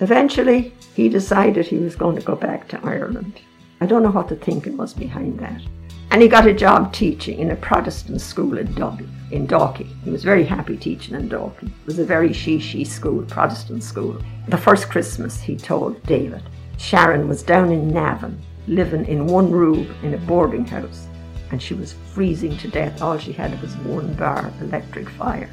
[0.00, 3.40] Eventually, he decided he was going to go back to Ireland.
[3.80, 5.62] I don't know what the thinking was behind that.
[6.10, 9.86] And he got a job teaching in a Protestant school in Dublin, in Dalkey.
[10.02, 11.68] He was very happy teaching in Dalkey.
[11.68, 14.20] It was a very she-she school, Protestant school.
[14.48, 16.42] The first Christmas, he told David,
[16.76, 21.06] Sharon was down in Navan living in one room in a boarding house,
[21.50, 23.02] and she was freezing to death.
[23.02, 25.50] All she had was one bar electric fire.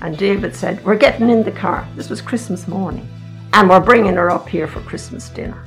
[0.00, 1.88] And David said, We're getting in the car.
[1.96, 3.08] This was Christmas morning.
[3.52, 5.64] And we're bringing her up here for Christmas dinner.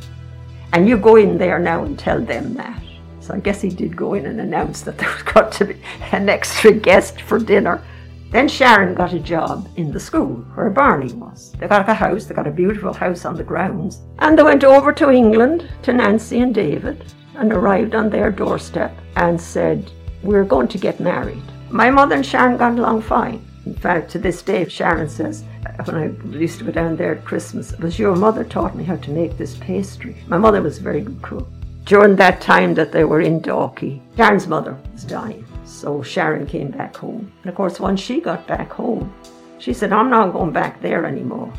[0.73, 2.82] And you go in there now and tell them that.
[3.19, 5.82] So I guess he did go in and announce that there was got to be
[6.12, 7.84] an extra guest for dinner.
[8.32, 11.52] Then Sharon got a job in the school where Barney was.
[11.54, 14.63] They got a house, they got a beautiful house on the grounds, and they went
[14.63, 17.04] over to England to Nancy and David
[17.36, 21.42] and arrived on their doorstep and said, We're going to get married.
[21.72, 23.46] My mother and Sharon got along fine.
[23.65, 27.15] In fact, to this day, Sharon says, uh, when I used to go down there
[27.15, 30.18] at Christmas, it was your mother taught me how to make this pastry.
[30.28, 31.48] My mother was a very good cook.
[31.84, 35.46] During that time that they were in Dalkey, Sharon's mother was dying.
[35.70, 37.32] So Sharon came back home.
[37.42, 39.14] And of course, once she got back home,
[39.60, 41.54] she said, I'm not going back there anymore.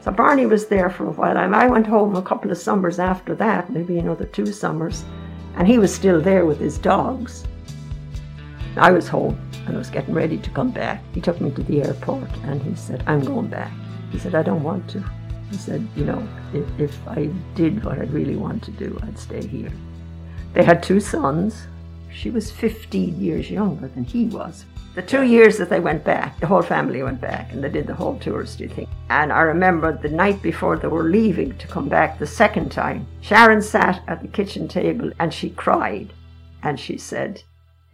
[0.00, 1.36] So Barney was there for a while.
[1.36, 5.04] And I went home a couple of summers after that, maybe another two summers,
[5.56, 7.44] and he was still there with his dogs.
[8.76, 11.04] I was home and I was getting ready to come back.
[11.12, 13.70] He took me to the airport and he said, I'm going back.
[14.10, 15.04] He said, I don't want to.
[15.50, 19.18] He said, you know, if, if I did what I really want to do, I'd
[19.18, 19.70] stay here.
[20.54, 21.66] They had two sons.
[22.14, 24.64] She was 15 years younger than he was.
[24.94, 27.86] The two years that they went back, the whole family went back and they did
[27.86, 28.86] the whole touristy thing.
[29.08, 33.06] And I remember the night before they were leaving to come back the second time,
[33.22, 36.12] Sharon sat at the kitchen table and she cried.
[36.62, 37.42] And she said,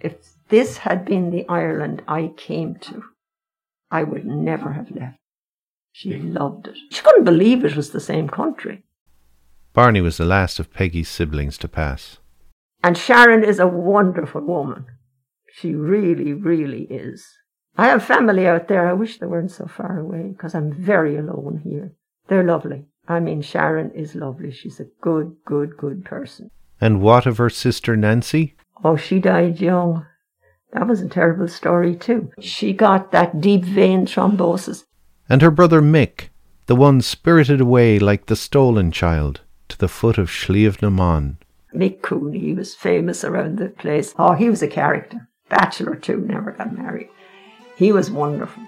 [0.01, 0.15] if
[0.49, 3.05] this had been the Ireland I came to,
[3.91, 5.19] I would never have left.
[5.93, 6.77] She loved it.
[6.91, 8.85] She couldn't believe it was the same country.
[9.73, 12.19] Barney was the last of Peggy's siblings to pass.
[12.83, 14.87] And Sharon is a wonderful woman.
[15.53, 17.27] She really, really is.
[17.77, 18.89] I have family out there.
[18.89, 21.93] I wish they weren't so far away because I'm very alone here.
[22.29, 22.85] They're lovely.
[23.09, 24.51] I mean, Sharon is lovely.
[24.51, 26.51] She's a good, good, good person.
[26.81, 28.55] And what of her sister Nancy?
[28.85, 30.07] Oh, she died young.
[30.73, 32.31] That was a terrible story, too.
[32.41, 34.85] She got that deep vein thrombosis.
[35.29, 36.29] And her brother Mick,
[36.67, 41.37] the one spirited away like the stolen child to the foot of Sliabh na mBan.
[41.75, 44.15] Mick Cooney, he was famous around the place.
[44.19, 45.29] Oh, he was a character.
[45.49, 47.09] Bachelor, too, never got married.
[47.77, 48.63] He was wonderful.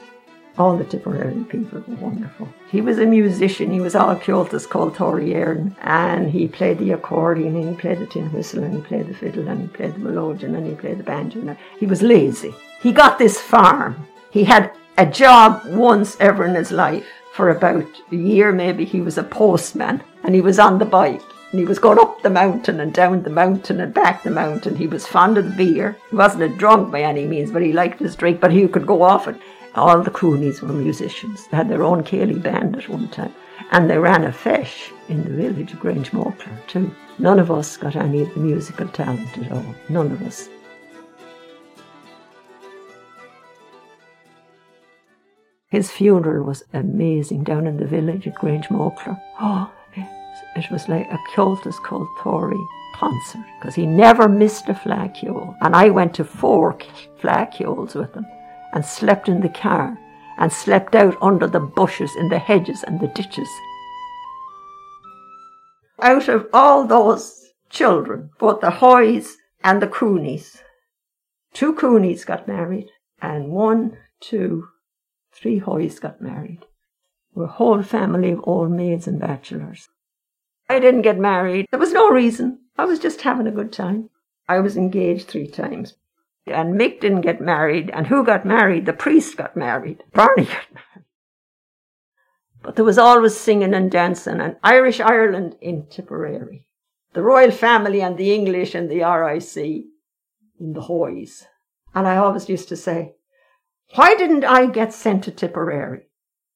[0.59, 2.49] All the Tipperary people were wonderful.
[2.71, 3.71] He was a musician.
[3.71, 8.31] He was all Comhaltas Ceoltóirí, and he played the accordion, and he played the tin
[8.33, 11.05] whistle, and he played the fiddle, and he played the melodeon, and he played the
[11.05, 11.57] banjo.
[11.79, 12.55] He was lazy.
[12.83, 14.07] He got this farm.
[14.31, 17.07] He had a job once ever in his life.
[17.33, 21.23] For about a year, maybe, he was a postman, and he was on the bike.
[21.51, 24.77] And he was going up the mountain and down the mountain and back the mountain.
[24.77, 25.97] He was fond of beer.
[26.11, 28.87] He wasn't a drunk by any means, but he liked his drink, but he could
[28.87, 29.37] go off it.
[29.75, 31.47] All the Cooneys were musicians.
[31.49, 33.35] They had their own Céilí band at one time.
[33.73, 36.95] And they ran a feis in the village of Grangemockler too.
[37.19, 39.75] None of us got any of the musical talent at all.
[39.89, 40.49] None of us.
[45.69, 49.21] His funeral was amazing down in the village at Grangemockler.
[49.43, 49.73] Oh,
[50.57, 55.55] it was like a Comhaltas Ceoltóirí concert because he never missed a Fleadh Cheoil.
[55.61, 56.75] And I went to four
[57.21, 58.27] Fleadh Cheoils with him
[58.73, 59.97] and slept in the car
[60.39, 63.49] and slept out under the bushes in the hedges and the ditches.
[66.03, 70.63] Out of all those children, both the Hoys and the Cooneys,
[71.53, 72.89] two Cooneys got married
[73.21, 74.69] and one, two,
[75.33, 76.65] three Hoys got married.
[77.35, 79.89] We're a whole family of old maids and bachelors.
[80.71, 81.67] I didn't get married.
[81.73, 82.61] There was no reason.
[82.79, 84.09] I was just having a good time.
[84.49, 85.97] I was engaged three times.
[86.47, 87.91] And Mick didn't get married.
[87.91, 88.87] And who got married?
[88.87, 90.05] The priest got married.
[90.15, 91.07] Barney got married.
[92.63, 96.67] But there was always singing and dancing and Irish Ireland in Tipperary.
[97.15, 99.57] The royal family and the English and the RIC
[100.61, 101.47] in the Hoys.
[101.97, 103.17] And I always used to say,
[103.97, 106.07] why didn't I get sent to Tipperary?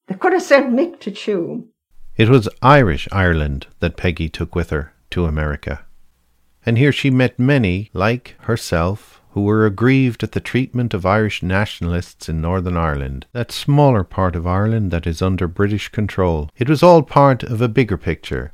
[0.07, 1.71] They could have sent Mick to Tuam.
[2.17, 5.83] It was Irish Ireland that Peggy took with her to America.
[6.65, 11.43] And here she met many, like herself, who were aggrieved at the treatment of Irish
[11.43, 16.49] nationalists in Northern Ireland, that smaller part of Ireland that is under British control.
[16.55, 18.53] It was all part of a bigger picture,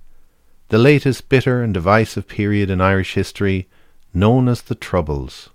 [0.69, 3.69] the latest bitter and divisive period in Irish history,
[4.11, 5.51] known as the Troubles.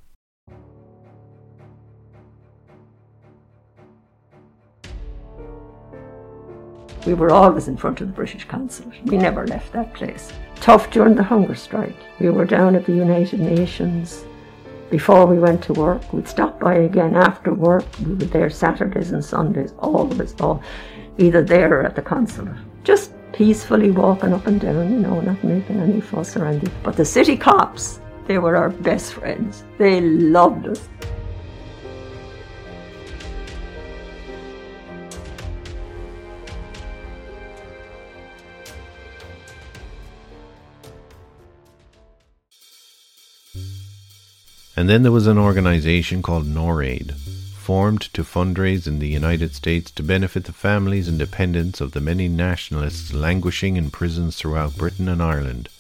[7.06, 9.00] We were always in front of the British consulate.
[9.04, 10.32] We never left that place.
[10.56, 11.96] Tough during the hunger strike.
[12.18, 14.24] We were down at the United Nations
[14.90, 16.12] before we went to work.
[16.12, 17.84] We'd stop by again after work.
[18.04, 20.62] We were there Saturdays and Sundays, always, all
[21.18, 22.56] either there or at the consulate.
[22.82, 26.72] Just peacefully walking up and down, you know, not making any fuss or anything.
[26.82, 29.62] But the city cops, they were our best friends.
[29.78, 30.88] They loved us.
[44.76, 47.14] And then there was an organization called NORAID,
[47.56, 52.00] formed to fundraise in the United States to benefit the families and dependents of the
[52.00, 55.70] many nationalists languishing in prisons throughout Britain and Ireland,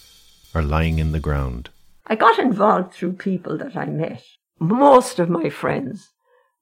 [0.54, 1.68] or lying in the ground.
[2.06, 4.24] I got involved through people that I met.
[4.58, 6.08] Most of my friends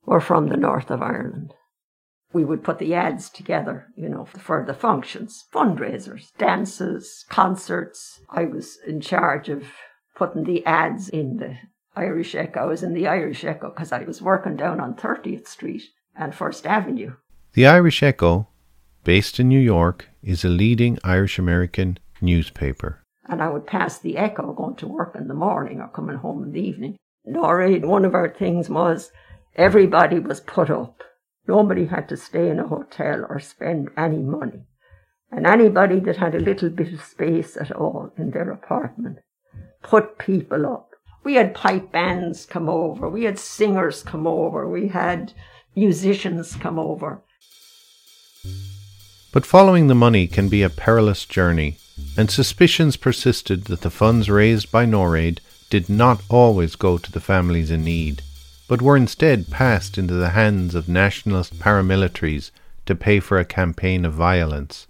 [0.04, 1.54] were from the north of Ireland.
[2.32, 8.18] We would put the ads together, you know, for the functions, fundraisers, dances, concerts.
[8.28, 9.66] I was in charge of
[10.16, 11.58] putting the ads in the
[11.96, 12.60] Irish Echo.
[12.60, 15.82] I was in the Irish Echo because I was working down on 30th Street
[16.16, 17.14] and First Avenue.
[17.52, 18.48] The Irish Echo,
[19.04, 23.02] based in New York, is a leading Irish American newspaper.
[23.26, 26.42] And I would pass the Echo going to work in the morning or coming home
[26.42, 26.96] in the evening.
[27.24, 29.12] Nora, one of our things was
[29.54, 31.02] everybody was put up.
[31.46, 34.66] Nobody had to stay in a hotel or spend any money.
[35.30, 39.18] And anybody that had a little bit of space at all in their apartment
[39.82, 40.93] put people up
[41.24, 45.32] we had pipe bands come over, we had singers come over, we had
[45.74, 47.22] musicians come over.
[49.32, 51.78] But following the money can be a perilous journey,
[52.16, 57.20] and suspicions persisted that the funds raised by NORAID did not always go to the
[57.20, 58.22] families in need,
[58.68, 62.50] but were instead passed into the hands of nationalist paramilitaries
[62.86, 64.86] to pay for a campaign of violence.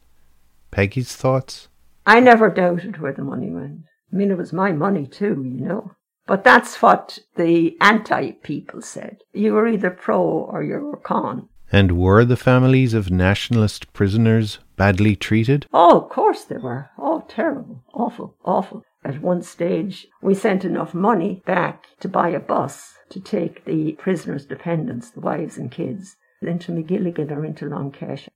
[0.70, 1.68] Peggy's thoughts?
[2.04, 3.84] I never doubted where the money went.
[4.12, 5.92] I mean, it was my money too, you know.
[6.26, 9.18] But that's what the anti people said.
[9.32, 11.48] You were either pro or you were con.
[11.70, 15.66] And were the families of nationalist prisoners badly treated?
[15.72, 16.90] Oh, of course they were.
[16.98, 17.84] Oh, terrible.
[17.92, 18.84] Awful, awful.
[19.04, 23.92] At one stage, we sent enough money back to buy a bus to take the
[23.92, 28.28] prisoners' dependents, the wives and kids, into Magilligan or into Long Kesh.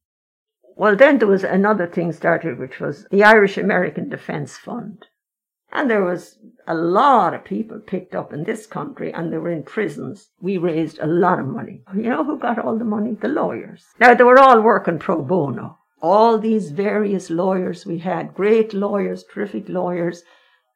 [0.76, 5.06] Well, then there was another thing started, which was the Irish American Defence Fund.
[5.78, 9.52] And there was a lot of people picked up in this country and they were
[9.52, 10.30] in prisons.
[10.40, 11.82] We raised a lot of money.
[11.94, 13.12] You know who got all the money?
[13.12, 13.84] The lawyers.
[14.00, 15.78] Now they were all working pro bono.
[16.02, 20.24] All these various lawyers we had, great lawyers, terrific lawyers,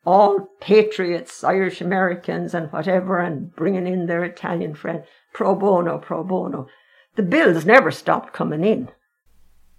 [0.06, 6.22] all patriots, Irish Americans and whatever, and bringing in their Italian friend, pro bono, pro
[6.22, 6.68] bono.
[7.16, 8.88] The bills never stopped coming in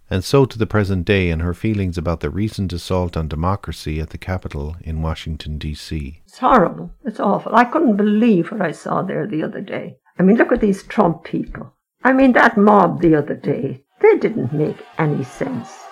[0.10, 3.99] and so to the present day and her feelings about the recent assault on democracy
[3.99, 6.22] at the Capitol in Washington, D.C.
[6.26, 6.91] It's horrible.
[7.06, 7.56] It's awful.
[7.56, 9.97] I couldn't believe what I saw there the other day.
[10.20, 11.74] I mean, look at these Trump people.
[12.04, 15.82] I mean, that mob the other day, they didn't make any sense.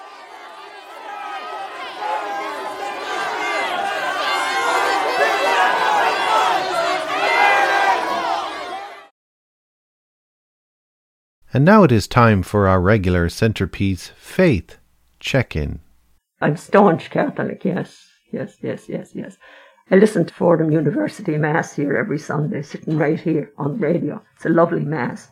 [11.54, 14.78] And now it is time for our regular centerpiece, Faith
[15.20, 15.82] Check In.
[16.40, 19.38] I'm staunch Catholic, yes, yes, yes, yes, yes.
[19.92, 24.24] I listen to Fordham University Mass here every Sunday, sitting right here on the radio.
[24.34, 25.28] It's a lovely Mass.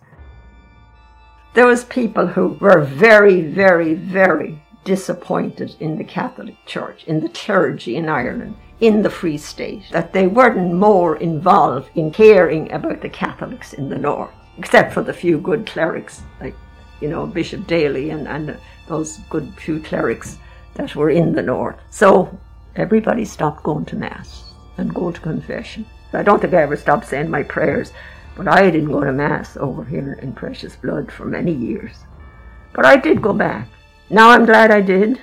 [1.54, 7.30] There was people who were very, very, very disappointed in the Catholic Church, in the
[7.30, 13.02] clergy in Ireland, in the Free State, that they weren't more involved in caring about
[13.02, 16.56] the Catholics in the North except for the few good clerics, like,
[17.00, 18.58] you know, Bishop Daly and, and
[18.88, 20.38] those good few clerics
[20.76, 21.78] that were in the north.
[21.90, 22.38] So
[22.76, 25.86] everybody stopped going to Mass and going to confession.
[26.12, 27.94] I don't think I ever stopped saying my prayers,
[28.36, 31.96] but I didn't go to Mass over here in Precious Blood for many years.
[32.74, 33.70] But I did go back.
[34.10, 35.22] Now I'm glad I did,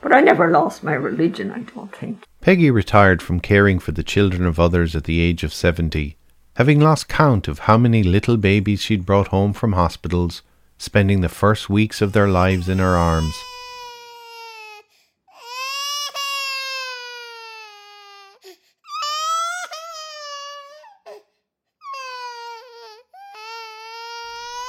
[0.00, 2.24] but I never lost my religion, I don't think.
[2.40, 6.16] Peggy retired from caring for the children of others at the age of 70
[6.56, 10.42] having lost count of how many little babies she'd brought home from hospitals,
[10.76, 13.34] spending the first weeks of their lives in her arms.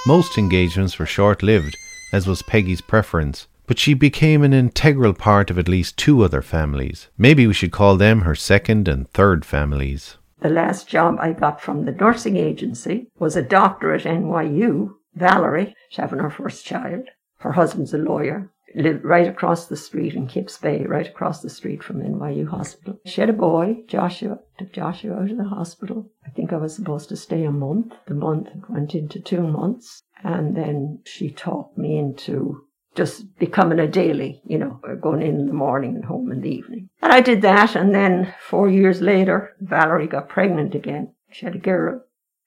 [0.05, 1.77] Most engagements were short lived,
[2.13, 6.41] as was Peggy's preference, but she became an integral part of at least two other
[6.41, 7.07] families.
[7.17, 10.17] Maybe we should call them her second and third families.
[10.43, 15.73] The last job I got from the nursing agency was a doctor at NYU, Valerie.
[15.87, 17.07] She's having her first child.
[17.37, 18.51] Her husband's a lawyer.
[18.75, 22.99] Lived right across the street in Kips Bay, right across the street from NYU Hospital.
[23.05, 24.39] She had a boy, Joshua.
[24.57, 26.11] Took Joshua out of the hospital.
[26.27, 27.93] I think I was supposed to stay a month.
[28.07, 30.03] The month went into two months.
[30.25, 32.65] And then she talked me into
[32.95, 36.49] just becoming a daily, you know, going in, in the morning and home in the
[36.49, 36.89] evening.
[37.01, 41.13] And I did that, and then four years later, Valerie got pregnant again.
[41.31, 42.03] She had a girl,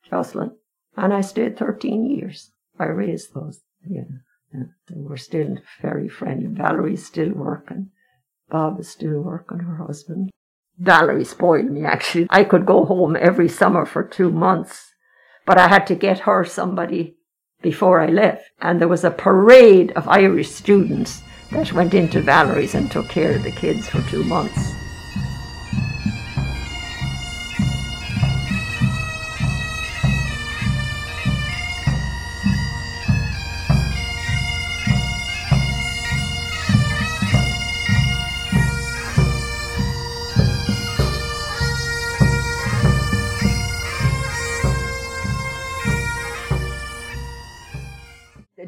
[0.09, 0.53] Jocelyn,
[0.97, 2.53] and I stayed 13 years.
[2.79, 4.03] I raised those, yeah.
[4.55, 4.65] yeah.
[4.91, 6.47] we're still very friendly.
[6.47, 7.91] Valerie's still working.
[8.49, 10.31] Bob is still working, her husband.
[10.79, 12.27] Valerie spoiled me, actually.
[12.31, 14.93] I could go home every summer for two months
[15.47, 17.16] But I had to get her somebody
[17.63, 18.51] before I left.
[18.61, 23.37] And there was a parade of Irish students that went into Valerie's and took care
[23.37, 24.86] of the kids for two months.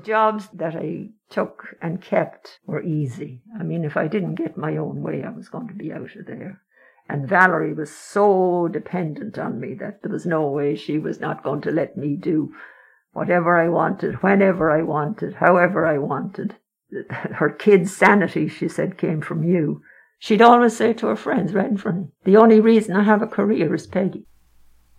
[0.08, 3.42] Jobs that I took and kept were easy.
[3.60, 6.16] I mean, if I didn't get my own way, I was going to be out
[6.16, 6.62] of there.
[7.10, 11.42] And Valerie was so dependent on me that there was no way she was not
[11.42, 12.52] going to let me do
[13.12, 16.56] whatever I wanted, whenever I wanted, however I wanted.
[17.10, 19.82] Her kids' sanity, she said, came from you.
[20.18, 23.86] She'd always say to her friends, Renfrew, the only reason I have a career is
[23.86, 24.26] Peggy.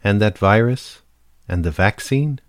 [0.04, 1.02] And that virus?
[1.48, 2.40] And the vaccine?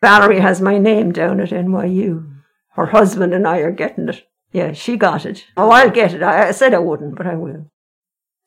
[0.00, 2.32] Valerie has my name down at NYU.
[2.74, 4.26] Her husband and I are getting it.
[4.52, 5.46] Yeah, she got it.
[5.56, 6.22] Oh, I'll get it.
[6.22, 7.70] I, I said I wouldn't, but I will.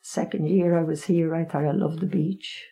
[0.02, 2.66] Second year I was here, I thought I loved the beach.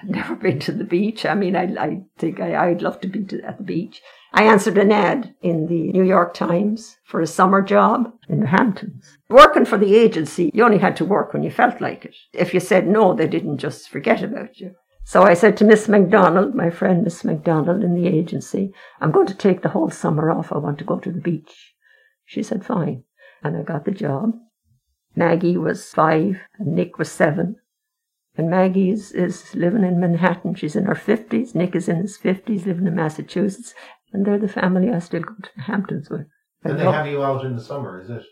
[0.00, 1.26] I'd never been to the beach.
[1.26, 4.00] I mean, I, I think I, would love to be to, at the beach.
[4.32, 8.46] I answered an ad in the New York Times for a summer job in the
[8.46, 9.18] Hamptons.
[9.28, 12.14] Working for the agency, you only had to work when you felt like it.
[12.32, 14.74] If you said no, they didn't just forget about you.
[15.08, 19.26] So I said to Miss MacDonald, my friend Miss MacDonald in the agency, I'm going
[19.28, 20.52] to take the whole summer off.
[20.52, 21.72] I want to go to the beach.
[22.26, 23.04] She said, fine.
[23.42, 24.32] And I got the job.
[25.16, 27.56] Maggie was five and Nick was seven.
[28.36, 30.54] And Maggie is, is living in Manhattan.
[30.54, 31.54] She's in her 50s.
[31.54, 33.72] Nick is in his 50s, living in Massachusetts.
[34.12, 36.26] And they're the family I still go to the Hamptons with.
[36.64, 38.24] And they have you out in the summer, is it?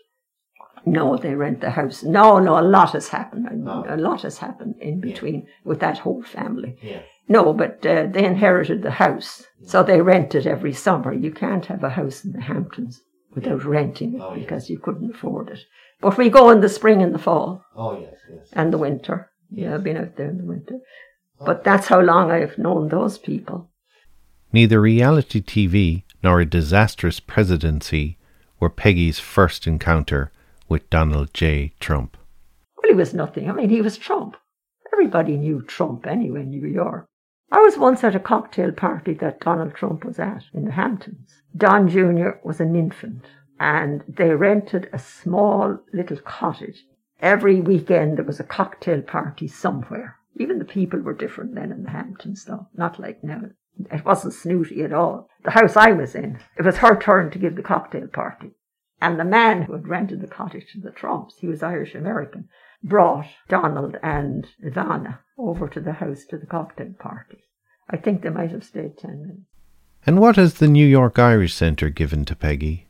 [0.85, 2.03] No, they rent the house.
[2.03, 3.47] No, no, a lot has happened.
[3.67, 3.83] Oh.
[3.87, 5.49] A lot has happened in between yeah.
[5.63, 6.77] with that whole family.
[6.81, 7.01] Yeah.
[7.29, 9.69] No, but uh, they inherited the house, yeah.
[9.69, 11.13] so they rent it every summer.
[11.13, 13.01] You can't have a house in the Hamptons
[13.35, 15.59] without renting it oh, because you couldn't afford it.
[15.99, 17.65] But we go in the spring and the fall.
[17.75, 18.47] Oh yes, yes.
[18.53, 19.29] And the winter.
[19.49, 19.65] Yes.
[19.65, 20.79] Yeah, I've been out there in the winter.
[21.39, 21.45] Oh.
[21.45, 23.69] But that's how long I've known those people.
[24.53, 28.17] Neither reality TV nor a disastrous presidency
[28.59, 30.31] were Peggy's first encounter
[30.69, 31.73] with Donald J.
[31.79, 32.17] Trump?
[32.75, 33.49] Well, he was nothing.
[33.49, 34.37] I mean, he was Trump.
[34.93, 37.07] Everybody knew Trump anyway in New York.
[37.51, 41.41] I was once at a cocktail party that Donald Trump was at in the Hamptons.
[41.55, 42.39] Don Jr.
[42.43, 43.25] was an infant,
[43.59, 46.85] and they rented a small little cottage.
[47.21, 50.17] Every weekend there was a cocktail party somewhere.
[50.35, 53.43] Even the people were different then in the Hamptons, though, not like now.
[53.91, 55.29] It wasn't snooty at all.
[55.43, 58.51] The house I was in, it was her turn to give the cocktail party.
[59.01, 62.49] And the man who had rented the cottage to the Trumps, he was Irish American,
[62.83, 67.43] brought Donald and Ivana over to the house to the cocktail party.
[67.89, 69.41] I think they might have stayed 10 minutes.
[70.05, 72.87] And what has the New York Irish Centre given to Peggy?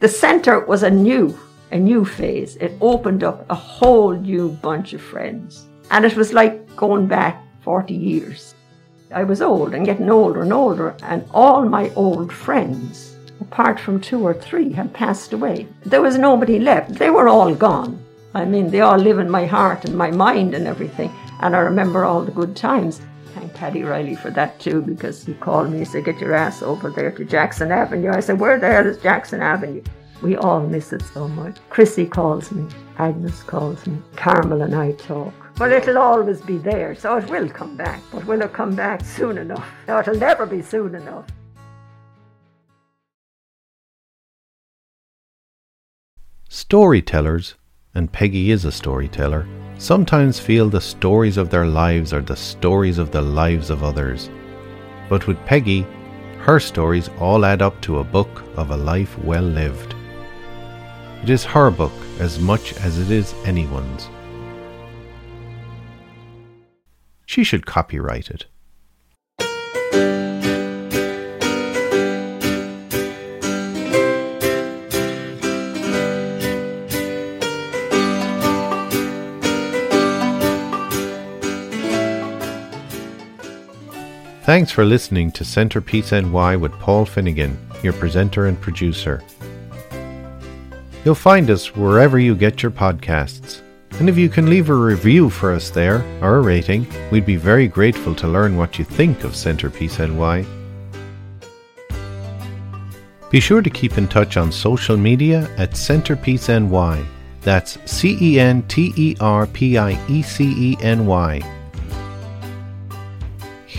[0.00, 1.38] The centre was a new,
[1.70, 2.56] a new phase.
[2.56, 5.66] It opened up a whole new bunch of friends.
[5.90, 8.54] And it was like going back 40 years.
[9.12, 14.00] I was old and getting older and older, and all my old friends apart from
[14.00, 15.66] two or three, had passed away.
[15.84, 16.94] There was nobody left.
[16.94, 18.02] They were all gone.
[18.34, 21.12] I mean, they all live in my heart and my mind and everything.
[21.40, 23.00] And I remember all the good times.
[23.34, 26.62] Thank Paddy Riley for that too, because he called me and said, Get your ass
[26.62, 28.10] over there to Jackson Avenue.
[28.12, 29.82] I said, Where the hell is Jackson Avenue?
[30.20, 31.58] We all miss it so much.
[31.70, 32.68] Chrissy calls me,
[32.98, 35.32] Agnes calls me, Carmel and I talk.
[35.60, 38.02] Well, it'll always be there, so it will come back.
[38.12, 39.68] But will it come back soon enough?
[39.86, 41.26] No, it'll never be soon enough.
[46.50, 47.56] Storytellers,
[47.94, 49.46] and Peggy is a storyteller,
[49.76, 54.30] sometimes feel the stories of their lives are the stories of the lives of others.
[55.10, 55.86] But with Peggy,
[56.38, 59.94] her stories all add up to a book of a life well lived.
[61.22, 64.08] It is her book as much as it is anyone's.
[67.26, 68.46] She should copyright it.
[84.48, 89.22] Thanks for listening to Centrepiece NY with Paul Finnegan, your presenter and producer.
[91.04, 93.60] You'll find us wherever you get your podcasts.
[94.00, 97.36] And if you can leave a review for us there, or a rating, we'd be
[97.36, 100.46] very grateful to learn what you think of Centrepiece NY.
[103.28, 107.04] Be sure to keep in touch on social media at Centrepiece NY.
[107.42, 111.57] That's C E N T E R P I E C E N Y.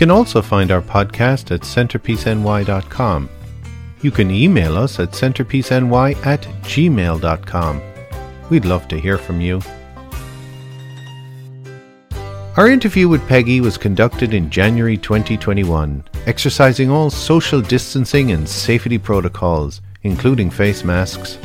[0.00, 3.28] can also find our podcast at centerpieceny.com.
[4.00, 7.82] You can email us at centerpieceny at gmail.com.
[8.48, 9.60] We'd love to hear from you.
[12.56, 18.96] Our interview with Peggy was conducted in January 2021, exercising all social distancing and safety
[18.96, 21.36] protocols, including face masks.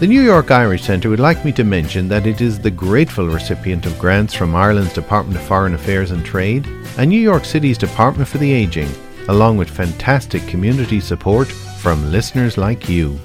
[0.00, 3.26] The New York Irish Centre would like me to mention that it is the grateful
[3.26, 7.76] recipient of grants from Ireland's Department of Foreign Affairs and Trade and New York City's
[7.76, 8.88] Department for the Aging,
[9.28, 13.20] along with fantastic community support from listeners like you.